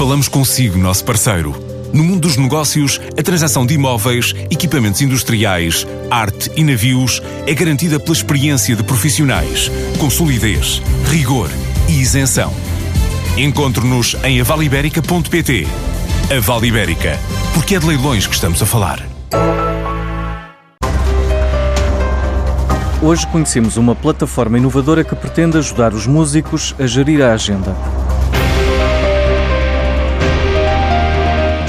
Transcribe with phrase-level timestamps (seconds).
[0.00, 1.54] Falamos consigo, nosso parceiro.
[1.92, 8.00] No mundo dos negócios, a transação de imóveis, equipamentos industriais, arte e navios é garantida
[8.00, 11.50] pela experiência de profissionais, com solidez, rigor
[11.86, 12.50] e isenção.
[13.36, 15.66] Encontre-nos em avaliberica.pt.
[16.34, 17.18] A Vale Ibérica,
[17.52, 19.06] porque é de leilões que estamos a falar.
[23.02, 27.76] Hoje conhecemos uma plataforma inovadora que pretende ajudar os músicos a gerir a agenda.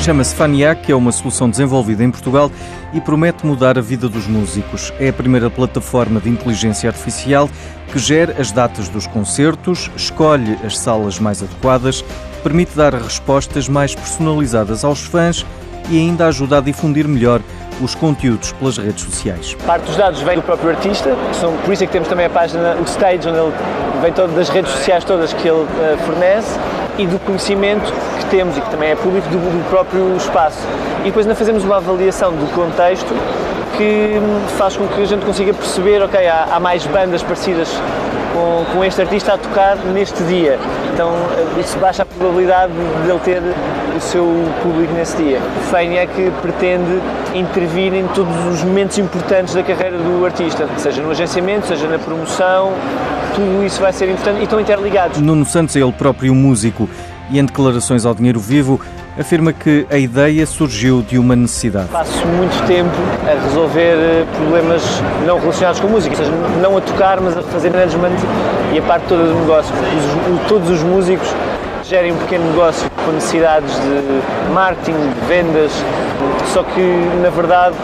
[0.00, 2.50] Chama-se Faniac, é uma solução desenvolvida em Portugal
[2.94, 4.90] e promete mudar a vida dos músicos.
[4.98, 7.50] É a primeira plataforma de inteligência artificial
[7.92, 12.02] que gera as datas dos concertos, escolhe as salas mais adequadas,
[12.42, 15.44] permite dar respostas mais personalizadas aos fãs
[15.90, 17.42] e ainda ajuda a difundir melhor
[17.82, 19.54] os conteúdos pelas redes sociais.
[19.66, 22.30] Parte dos dados vem do próprio artista, são, por isso é que temos também a
[22.30, 23.52] página, o stage, onde ele
[24.00, 26.58] vem todo, das redes sociais todas que ele uh, fornece
[26.98, 30.60] e do conhecimento que temos e que também é público do, do próprio espaço.
[31.00, 33.14] E depois ainda fazemos uma avaliação do contexto
[33.76, 37.68] que hum, faz com que a gente consiga perceber, ok, há, há mais bandas parecidas
[38.32, 40.58] com, com, este artista a tocar neste dia.
[40.92, 41.12] Então
[41.58, 43.42] isso baixa a probabilidade de ele ter
[43.96, 44.26] o seu
[44.62, 45.40] público nesse dia.
[45.70, 47.00] FEIN é que pretende
[47.34, 51.98] intervir em todos os momentos importantes da carreira do artista, seja no agenciamento, seja na
[51.98, 52.72] promoção,
[53.34, 55.20] tudo isso vai ser importante e estão interligados.
[55.20, 56.88] Nuno Santos é ele próprio músico
[57.30, 58.80] e em declarações ao Dinheiro Vivo
[59.18, 61.88] afirma que a ideia surgiu de uma necessidade.
[61.88, 62.90] Passo muito tempo
[63.26, 64.82] a resolver eh, problemas
[65.26, 66.30] não relacionados com música, ou seja,
[66.62, 68.12] não a tocar, mas a fazer management
[68.72, 69.74] e a parte toda do negócio.
[69.74, 71.28] Os, todos os músicos
[71.90, 75.72] gerem um pequeno negócio com necessidades de marketing, de vendas,
[76.54, 76.80] só que
[77.20, 77.74] na verdade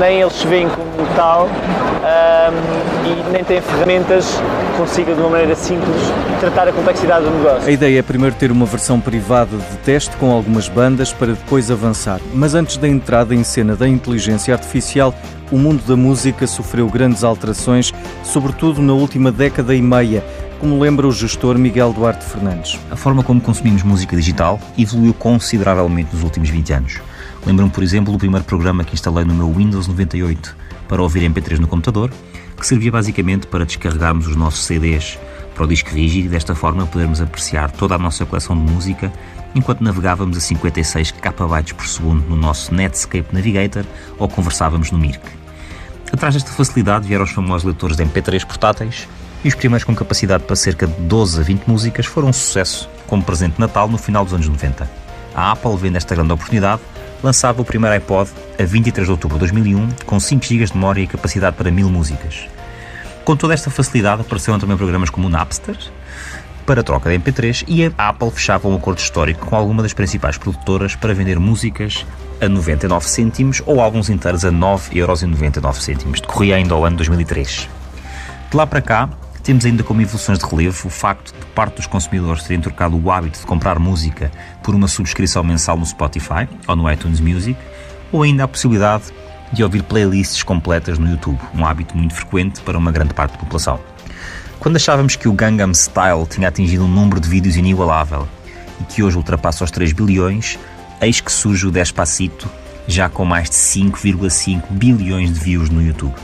[0.00, 5.30] nem eles se veem como tal um, e nem têm ferramentas que consigam de uma
[5.30, 5.96] maneira simples
[6.40, 7.68] tratar a complexidade do negócio.
[7.68, 11.70] A ideia é primeiro ter uma versão privada de teste com algumas bandas para depois
[11.70, 12.20] avançar.
[12.34, 15.14] Mas antes da entrada em cena da inteligência artificial,
[15.52, 20.24] o mundo da música sofreu grandes alterações, sobretudo na última década e meia
[20.58, 22.78] como lembra o gestor Miguel Duarte Fernandes.
[22.90, 27.00] A forma como consumimos música digital evoluiu consideravelmente nos últimos 20 anos.
[27.44, 30.56] Lembro-me, por exemplo, do primeiro programa que instalei no meu Windows 98
[30.88, 32.10] para ouvir MP3 no computador,
[32.58, 35.18] que servia basicamente para descarregarmos os nossos CDs
[35.54, 39.12] para o disco rígido e desta forma podermos apreciar toda a nossa coleção de música
[39.54, 43.84] enquanto navegávamos a 56 KB por segundo no nosso Netscape Navigator
[44.18, 45.22] ou conversávamos no Mirk.
[46.12, 49.08] Atrás desta facilidade vieram os famosos leitores de MP3 portáteis
[49.44, 52.88] e os primeiros com capacidade para cerca de 12 a 20 músicas foram um sucesso
[53.06, 54.88] como presente de Natal no final dos anos 90.
[55.34, 56.82] A Apple, vendo esta grande oportunidade,
[57.22, 61.02] lançava o primeiro iPod a 23 de outubro de 2001 com 5 GB de memória
[61.02, 62.48] e capacidade para 1000 músicas.
[63.24, 65.76] Com toda esta facilidade apareceram também programas como o Napster
[66.64, 70.36] para troca de MP3 e a Apple fechava um acordo histórico com alguma das principais
[70.36, 72.04] produtoras para vender músicas
[72.40, 76.20] a 99 cêntimos ou álbuns inteiros a 9,99€.
[76.20, 77.68] Decorria ainda ao ano 2003.
[78.50, 79.08] De lá para cá,
[79.46, 83.10] temos ainda como evoluções de relevo o facto de parte dos consumidores terem trocado o
[83.12, 84.28] hábito de comprar música
[84.60, 87.56] por uma subscrição mensal no Spotify ou no iTunes Music,
[88.10, 89.04] ou ainda a possibilidade
[89.52, 93.38] de ouvir playlists completas no YouTube, um hábito muito frequente para uma grande parte da
[93.38, 93.78] população.
[94.58, 98.26] Quando achávamos que o Gangnam Style tinha atingido um número de vídeos inigualável
[98.80, 100.58] e que hoje ultrapassa os 3 bilhões,
[101.00, 102.50] eis que surge o Despacito,
[102.88, 106.16] já com mais de 5,5 bilhões de views no YouTube.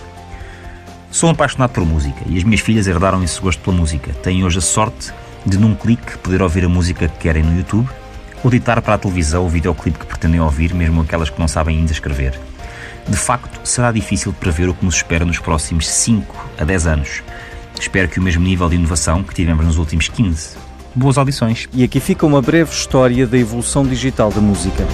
[1.13, 4.15] Sou um apaixonado por música e as minhas filhas herdaram esse gosto pela música.
[4.23, 5.13] Têm hoje a sorte
[5.45, 7.87] de, num clique, poder ouvir a música que querem no YouTube
[8.43, 11.77] ou editar para a televisão o videoclipe que pretendem ouvir, mesmo aquelas que não sabem
[11.77, 12.41] ainda escrever.
[13.07, 17.23] De facto, será difícil prever o que nos espera nos próximos 5 a 10 anos.
[17.79, 20.57] Espero que o mesmo nível de inovação que tivemos nos últimos 15.
[20.95, 21.69] Boas audições.
[21.75, 24.87] E aqui fica uma breve história da evolução digital da música.